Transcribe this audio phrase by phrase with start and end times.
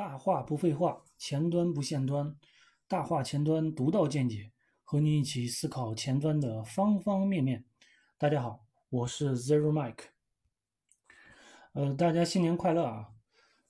[0.00, 2.34] 大话不废话，前端不限端，
[2.88, 4.50] 大话前端独到见解，
[4.82, 7.66] 和你一起思考前端的方方面面。
[8.16, 10.04] 大家好，我是 Zero Mike。
[11.74, 13.10] 呃，大家新年快乐啊！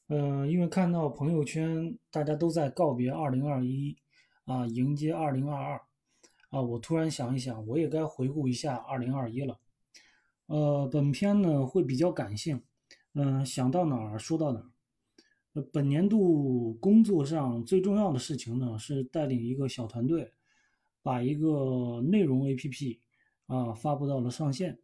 [0.06, 3.97] 嗯、因为看到朋友圈大家都在告别2021
[4.44, 5.51] 啊，迎接2022
[6.51, 9.58] 啊，我突然想一想，我也该回顾一下2021了。
[10.47, 12.62] 呃，本篇呢会比较感性，
[13.15, 14.71] 嗯、想到哪儿说到哪儿。
[15.54, 20.32] 呃，本年度工作上最重要的事情呢，是带领一个小团队，
[21.02, 23.00] 把一个内容 APP
[23.46, 24.78] 啊发布到了上线。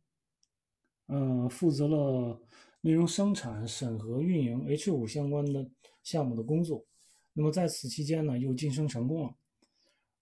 [1.06, 2.40] 呃，负责了
[2.80, 5.70] 内容生产、审核、运营 H 五相关的
[6.02, 6.84] 项目的工作。
[7.32, 9.34] 那么在此期间呢，又晋升成功了。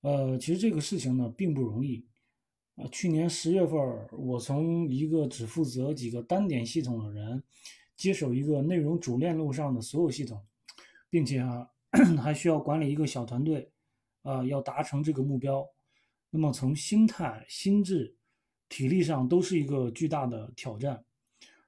[0.02, 2.06] 呃，其实这个事情呢并不容易。
[2.76, 3.78] 啊，去年十月份，
[4.12, 7.42] 我从一个只负责几个单点系统的人，
[7.96, 10.44] 接手一个内容主链路上的所有系统，
[11.08, 11.68] 并且啊，
[12.22, 13.70] 还需要管理一个小团队，
[14.22, 15.64] 啊、要达成这个目标。
[16.30, 18.16] 那么从心态、心智、
[18.69, 21.04] 体力上都是一个巨大的挑战。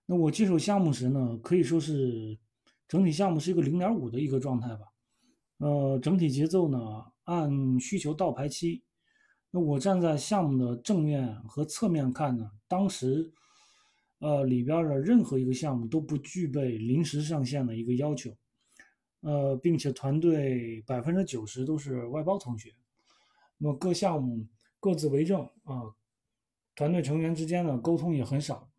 [0.04, 2.36] 那我接手项目时呢，可以说是
[2.88, 4.86] 整体项目是一个零点五的一个状态吧。
[5.58, 6.78] 呃，整体节奏呢
[7.24, 8.82] 按需求倒排期。
[9.52, 13.32] 那我站在项目的正面和侧面看呢，当时，
[14.18, 18.34] 呃里边的任何一个项目都不具备临时上线的一个要求，
[19.20, 22.72] 呃，并且团队百分之九十都是外包同学，
[23.58, 24.46] 那么各项目
[24.80, 25.94] 各自为政啊，
[26.74, 28.70] 团队成员之间的沟通也很少，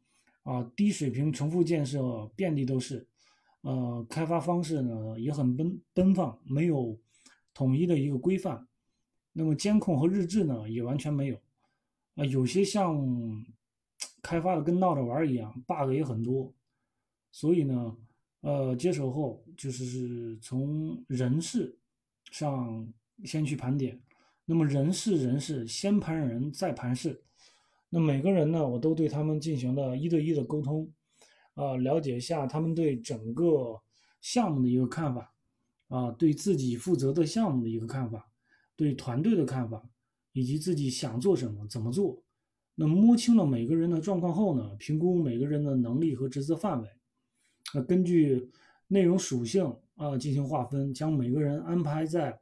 [0.43, 3.07] 啊，低水平重复建设遍地都是，
[3.61, 6.99] 呃，开发方式呢也很奔奔放，没有
[7.53, 8.67] 统一的一个规范。
[9.33, 11.35] 那么监控和日志呢，也完全没有。
[12.15, 13.35] 啊、有些项目
[14.21, 16.53] 开发的跟闹着玩一样，bug 也很多。
[17.31, 17.97] 所以呢，
[18.41, 21.77] 呃，接手后就是是从人事
[22.31, 22.91] 上
[23.23, 24.01] 先去盘点。
[24.45, 27.21] 那么人事人事，先盘人再盘事。
[27.89, 30.91] 那每个人呢，我都对他们进行了一对一的沟通，
[31.53, 33.81] 啊、了解一下他们对整个
[34.21, 35.33] 项目的一个看法，
[35.89, 38.29] 啊、对自己负责的项目的一个看法。
[38.75, 39.89] 对团队的看法，
[40.33, 42.21] 以及自己想做什么、怎么做。
[42.79, 46.87] 那摸清了每个人的状况后呢，评估每个人的能力和职责范围，
[47.73, 48.51] 呃，根据
[48.87, 52.39] 内容属性啊、进行划分，将每个人安排在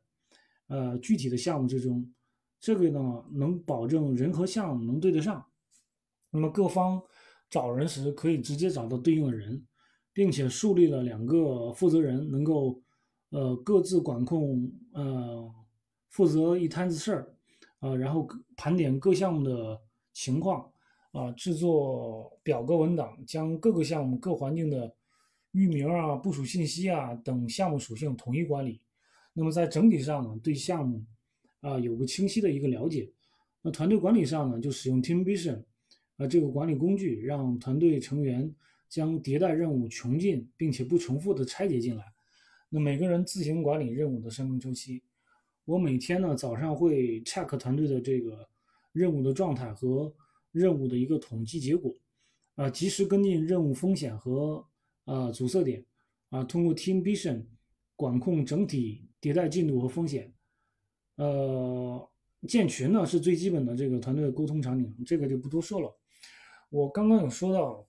[0.68, 2.12] 呃具体的项目之中。
[2.60, 5.46] 这个呢，能保证人和项目能对得上。
[6.32, 7.02] 那么各方
[7.50, 9.66] 找人时可以直接找到对应的人，
[10.12, 12.82] 并且树立了两个负责人，能够
[13.30, 15.50] 呃各自管控呃。
[16.12, 17.36] 负责一摊子事儿，
[17.80, 18.26] 啊，然后
[18.56, 19.82] 盘点各项目的
[20.16, 20.72] 情况，
[21.12, 24.96] 啊，制作表格文档，将各个项目各环境的
[25.52, 28.82] 域名啊、部署信息啊等项目属性统一管理。
[29.34, 31.04] 那么在整体上呢，对项目
[31.60, 33.12] 啊有个清晰的一个了解。
[33.62, 35.62] 那团队管理上呢，就使用 TeamVision
[36.16, 38.50] 啊这个管理工具，让团队成员
[38.88, 42.06] 将迭代任务穷尽并且不重复的拆解进来。
[42.70, 45.04] 那每个人自行管理任务的生命周期。
[45.66, 48.48] 我每天呢早上会 check 团队的这个
[48.96, 50.14] 任务的状态和
[50.54, 51.94] 任务的一个统计结果，
[52.56, 54.66] 啊，及时跟进任务风险和
[55.04, 55.86] 啊阻塞点，
[56.30, 57.44] 啊，通过 TeamVision
[57.98, 60.34] 管控整体迭代进度和风险。
[61.18, 62.10] 呃，
[62.48, 65.94] 建群呢是最基本的这个团队沟通场景，这个就不多说了。
[66.70, 67.86] 我刚刚有说到，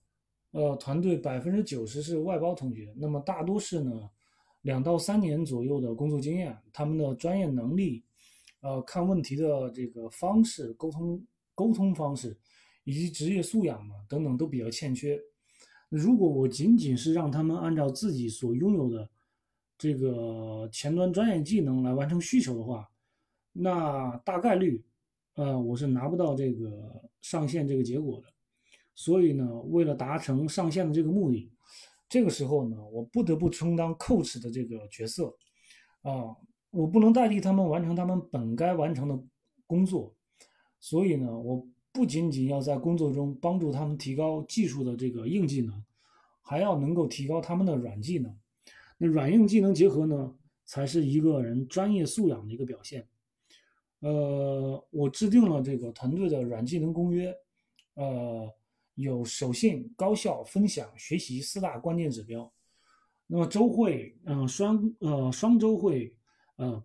[0.50, 4.10] 呃，团队百分之九十是外包同学，那么大多是呢。
[4.62, 8.04] 两到三年左右的工作经验，他们的专业能力，
[8.66, 12.36] 呃，看问题的这个方式、沟通沟通方式，
[12.82, 15.16] 以及职业素养嘛等等都比较欠缺。
[15.88, 19.08] 如果我仅仅是让他们按照自己所拥有的
[19.78, 22.90] 这个前端专业技能来完成需求的话，
[23.52, 24.84] 那大概率，
[25.36, 28.26] 呃，我是拿不到这个上线这个结果的。
[28.96, 31.52] 所以呢，为了达成上线的这个目的。
[32.08, 35.26] 这个时候呢，我不得不充当 coach 的这个角色，
[36.02, 36.34] 啊，
[36.76, 39.18] 我不能代替他们完成他们本该完成的
[39.66, 40.14] 工作，
[40.78, 45.84] 所以呢，我不仅仅要在工作中帮助他们提高技术的这个硬技能，
[46.42, 48.36] 还要能够提高他们的软技能。
[48.98, 50.34] 那软硬技能结合呢，
[50.64, 53.08] 才是一个人专业素养的一个表现。
[54.00, 57.34] 呃，我制定了这个团队的软技能公约，
[57.94, 58.52] 呃。
[58.98, 62.50] 有守信、高效、分享、学习四大关键指标。
[63.26, 66.16] 那么周会，嗯、呃，双呃双周会，
[66.56, 66.82] 呃，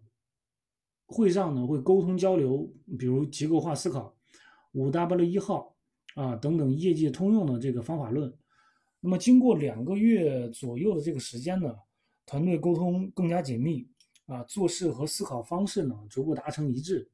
[1.05, 4.15] 会上呢会沟通交流，比如结构化思考、
[4.73, 5.75] 五 W 一号
[6.15, 8.33] 啊等等业界通用的这个方法论。
[8.99, 11.75] 那么经过两个月左右的这个时间呢，
[12.25, 13.87] 团队沟通更加紧密，
[14.27, 17.09] 啊，做事和思考方式呢逐步达成一致。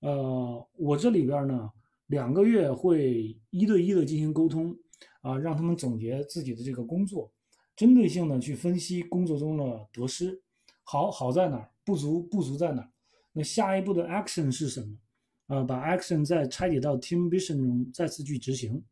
[0.00, 1.70] 呃，我这里边呢
[2.06, 4.74] 两个月会一对一的进行沟通，
[5.20, 7.30] 啊，让他们总结自己的这个工作，
[7.76, 10.42] 针对性的去分析工作中的得失，
[10.82, 12.88] 好好在哪儿，不足不足在哪，
[13.32, 14.96] 那下一步的 action 是什么？
[15.46, 18.82] 啊，把 action 再拆解到 team vision 中再次去执行。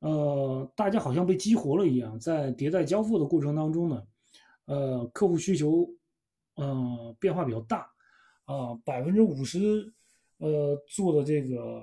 [0.00, 4.06] 呃，大家好像被激活了一样，在迭代交付的过程当中呢，
[4.66, 5.88] 呃，客户需求，
[6.56, 7.90] 呃，变化比较大，
[8.44, 9.92] 啊，百分之五十，
[10.38, 11.82] 呃，做的这个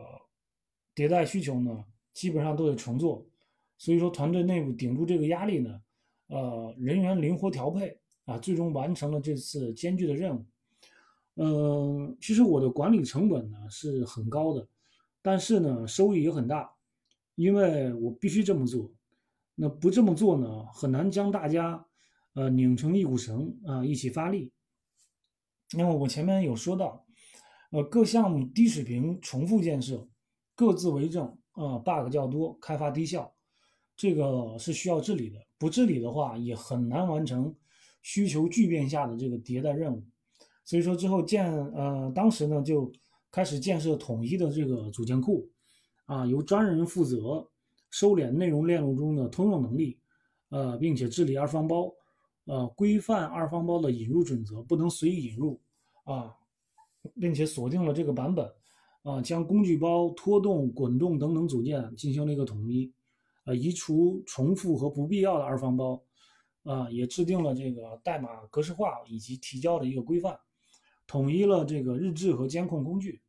[0.96, 1.84] 迭代需求呢，
[2.14, 3.26] 基本上都得重做，
[3.80, 5.82] 所以说团队内部顶住这个压力呢，
[6.28, 10.46] 呃，人员灵活调配，啊，最终完成了这次艰巨的任务。
[11.36, 14.68] 嗯，其实我的管理成本呢是很高的，
[15.22, 16.72] 但是呢，收益也很大。
[17.36, 18.92] 因为我必须这么做，
[19.56, 21.84] 那不这么做呢，很难将大家，
[22.34, 24.52] 呃，拧成一股绳啊，一起发力。
[25.76, 27.04] 因为我前面有说到，
[27.72, 30.08] 呃，各项目低水平重复建设，
[30.54, 33.34] 各自为政啊，bug 较多，开发低效，
[33.96, 35.40] 这个是需要治理的。
[35.58, 37.56] 不治理的话，也很难完成
[38.04, 40.04] 需求巨变下的这个迭代任务。
[40.64, 42.92] 所以说之后建，呃，当时呢就
[43.32, 45.50] 开始建设统一的这个组件库。
[46.06, 47.48] 啊，由专人负责
[47.90, 49.98] 收敛内容链路中的通用能力，
[50.50, 51.90] 呃，并且治理二方包，
[52.44, 55.62] 呃，规范二方包的引入准则，不能随意引入
[56.04, 56.36] 啊，
[57.22, 58.52] 并且锁定了这个版本，
[59.04, 62.92] 啊，将工具包、拖动、滚动等等组件进行了一个统一，
[63.46, 66.04] 呃，移除重复和不必要的二方包，
[66.64, 70.38] 啊，也制定了这个代码格式化以及提交的一个规范，
[71.06, 73.22] 统一了这个日志和监控工具。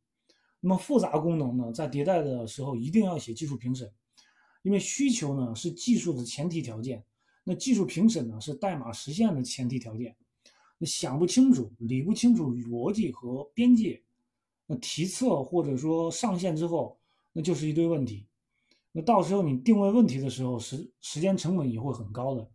[0.61, 3.91] 那么复杂功能呢，在迭代的时候一定要写技术评审，
[4.63, 7.03] 因为需求呢是技术的前提条件，
[7.43, 10.15] 那技术评审呢是代码实现的前提条件。
[10.77, 14.03] 那想不清楚、理不清楚逻辑和边界，
[14.65, 16.99] 那提测或者说上线之后，
[17.31, 18.25] 那就是一堆问题。
[18.91, 22.49] 那到时候你定位问题的时候，时时间成本也会很高的。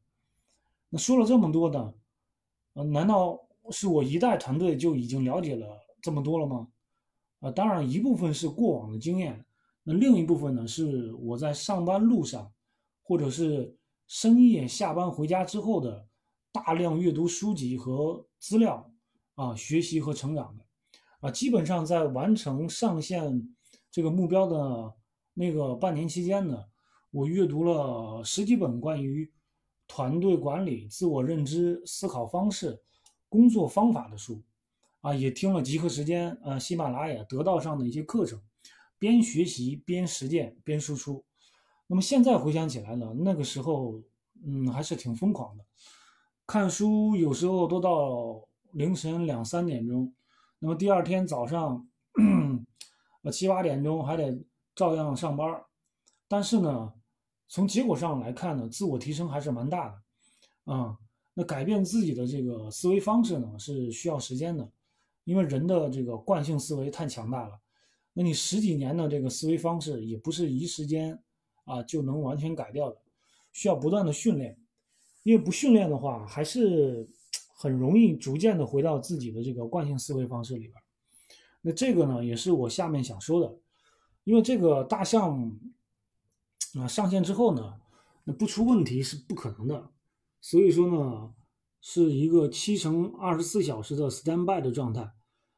[0.90, 1.94] 那说了这么多的，
[2.74, 3.40] 呃，难道
[3.70, 5.66] 是我一代团队就已经了解了
[6.02, 6.68] 这么多了吗？
[7.38, 9.44] 啊，当然一部分是过往的经验，
[9.84, 12.52] 那另一部分呢是我在上班路上，
[13.02, 13.76] 或者是
[14.08, 16.06] 深夜下班回家之后的
[16.52, 18.90] 大量阅读书籍和资料
[19.36, 20.64] 啊，学习和成长的
[21.20, 23.54] 啊，基本上在完成上线
[23.90, 24.92] 这个目标的
[25.34, 26.64] 那个半年期间呢，
[27.12, 29.30] 我阅读了十几本关于
[29.90, 32.80] 团队管理、自我认知、思考方式、
[33.28, 34.40] 工作方法的书。
[35.00, 38.38] 啊，也听了极客时间，呃，喜马拉雅、得道上的一些课程，
[38.98, 41.24] 边学习边实践边输出。
[41.86, 44.00] 那么现在回想起来呢，那个时候，
[44.44, 45.64] 嗯，还是挺疯狂的，
[46.46, 50.12] 看书有时候都到凌晨两三点钟，
[50.58, 51.88] 那么第二天早上，
[53.24, 54.44] 呃七八点钟还得
[54.74, 55.64] 照样上班。
[56.28, 56.92] 但是呢，
[57.50, 60.72] 从结果上来看呢，自我提升还是蛮大的。
[60.72, 60.96] 啊，
[61.34, 64.70] 那改变自己的这个思维方式呢，是需要时间的。
[65.24, 67.60] 因为人的这个惯性思维太强大了，
[68.12, 71.20] 那你十几年的这个思维方式也不是一时间
[71.64, 72.96] 啊就能完全改掉的，
[73.52, 74.56] 需要不断的训练。
[75.24, 77.08] 因为不训练的话，还是
[77.54, 80.74] 很容易逐渐的回到自己的这个惯性思维方式里边。
[81.60, 83.58] 那这个呢，也是我下面想说的。
[84.24, 85.58] 因为这个大项
[86.74, 87.80] 目啊上线之后呢，
[88.24, 89.90] 那不出问题是不可能的。
[90.40, 91.34] 所以说呢。
[91.82, 95.14] 是一个七乘二十四小时的 standby 的状态，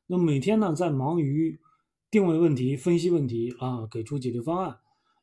[0.07, 1.59] 那每天呢在忙于
[2.12, 4.78] 定位问题、分析问题啊，给出解决方案。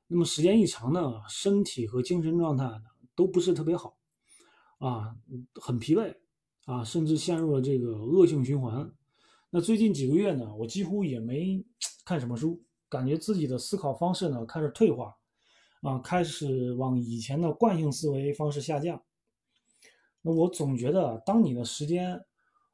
[0.07, 2.69] 那么时间一长呢，身体和精神状态
[3.15, 3.97] 都不是特别好，
[4.79, 5.15] 啊，
[5.61, 6.13] 很疲惫
[6.65, 8.91] 啊，甚至陷入了这个恶性循环。
[9.51, 11.65] 那最近几个月呢，我几乎也没
[12.03, 15.15] 看什么书，感觉自己的思考方式呢开始退化，
[15.81, 19.01] 啊，开始往以前的惯性思维方式下降。
[20.21, 22.19] 那我总觉得，当你的时间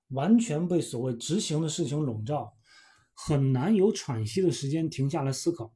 [0.10, 2.54] 完全被所谓执行的事情笼罩，
[3.14, 5.74] 很难有喘息的时间停下来思考。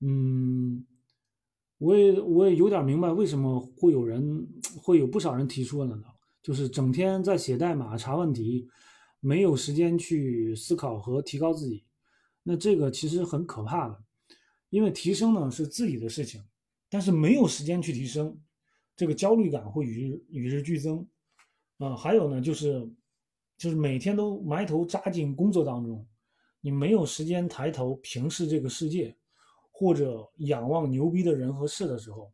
[0.00, 0.86] 嗯，
[1.78, 6.04] 我也我也有点明白为什么会有人会有不少人提出了呢？
[6.42, 8.68] 就是整天在写代码、查问题，
[9.20, 11.84] 没有时间去思考和提高自己。
[12.42, 14.02] 那这个其实很可怕的，
[14.74, 16.42] 因为提升呢是自己的事情，
[16.90, 18.36] 但是没有时间去提升。
[18.96, 21.06] 这个焦虑感会与日与日俱增，
[21.78, 22.90] 啊，还有呢，就是
[23.56, 26.04] 就是每天都埋头扎进工作当中，
[26.60, 29.16] 你没有时间抬头平视这个世界，
[29.70, 32.32] 或者仰望牛逼的人和事的时候，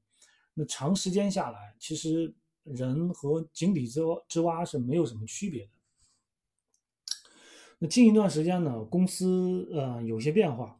[0.54, 5.70] 那长时间下来，其实人和井底之之蛙是没有什么区别的。
[7.78, 10.79] 那近一段时间呢，公司呃有些变化，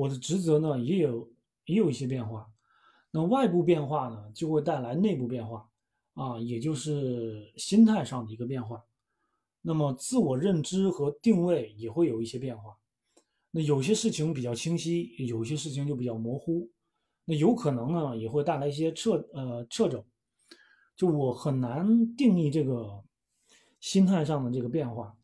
[0.00, 1.30] 我的职责呢也有
[1.66, 2.50] 也有一些变化。
[3.10, 5.68] 那外部变化呢，就会带来内部变化
[6.14, 8.84] 啊，也就是心态上的一个变化。
[9.62, 12.78] 那么自我认知和定位也会有一些变化。
[13.50, 16.70] 那有些事情比较清晰，有些事情就比较模糊。
[17.26, 20.04] 那有可能呢，也会带来一些掣呃掣肘。
[20.96, 23.04] 就我很难定义这个
[23.80, 25.16] 心态上的这个变化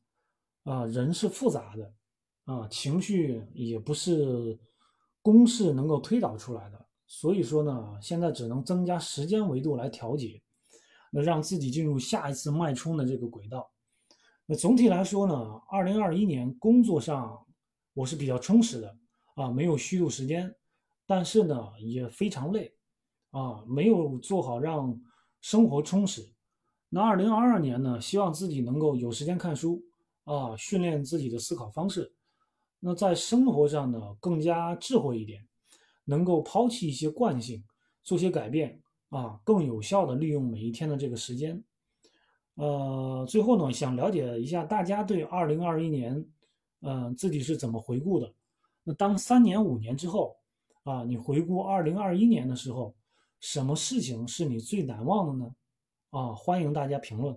[0.65, 1.93] 啊，人是复杂的
[2.47, 4.59] 啊，情绪也不是
[5.21, 6.87] 公式能够推导出来的。
[7.09, 10.43] 所以说呢，现在只能增加时间维度来调节，
[11.13, 13.71] 那让自己进入下一次脉冲的这个轨道。
[14.45, 15.35] 那总体来说呢，
[15.69, 17.47] 二零二一年工作上
[17.95, 18.97] 我是比较充实的
[19.35, 20.53] 啊，没有虚度时间，
[21.07, 22.73] 但是呢也非常累
[23.31, 25.01] 啊，没有做好让
[25.41, 26.23] 生活充实。
[26.89, 29.83] 那二零二二年呢，希望自己能够有时间看书
[30.25, 32.13] 啊，训练自己的思考方式。
[32.79, 35.47] 那在生活上呢，更加智慧一点，
[36.05, 37.65] 能够抛弃一些惯性，
[38.05, 41.63] 做些改变啊，更有效的利用每一天的这个时间。
[42.55, 46.25] 呃，最后呢，想了解一下大家对二零二一年，
[46.81, 48.33] 嗯，自己是怎么回顾的？
[48.85, 50.37] 那当三年、五年之后，
[50.85, 52.95] 啊，你回顾二零二一年的时候，
[53.41, 55.55] 什么事情是你最难忘的呢？
[56.11, 57.37] 啊，欢迎大家评论。